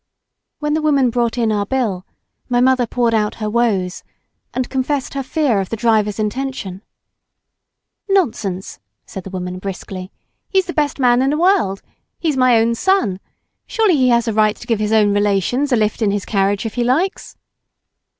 When 0.57 0.73
the 0.73 0.81
woman 0.81 1.11
brought 1.11 1.37
in 1.37 1.51
our 1.51 1.63
bill, 1.67 2.07
my 2.49 2.59
mother 2.59 2.87
poured 2.87 3.13
out 3.13 3.35
her 3.35 3.47
woes, 3.51 4.03
and 4.51 4.67
confessed 4.67 5.13
her 5.13 5.21
fear 5.21 5.59
of 5.61 5.69
the 5.69 5.75
driver's 5.75 6.17
intention. 6.17 6.81
"Nonsense," 8.09 8.79
said 9.05 9.25
the 9.25 9.29
woman 9.29 9.59
briskly," 9.59 10.11
he's 10.49 10.65
the 10.65 10.73
best 10.73 10.97
man 10.99 11.21
in 11.21 11.29
the 11.29 11.37
world—he's 11.37 12.35
my 12.35 12.57
own 12.57 12.73
son! 12.73 13.19
Surely 13.67 13.95
he 13.95 14.09
has 14.09 14.27
a 14.27 14.33
right 14.33 14.55
to 14.55 14.65
give 14.65 14.79
his 14.79 14.91
own 14.91 15.13
relations 15.13 15.71
a 15.71 15.75
lift 15.75 16.01
in 16.01 16.09
his 16.09 16.25
carriage 16.25 16.65
if 16.65 16.73
he 16.73 16.83
likes!" 16.83 17.37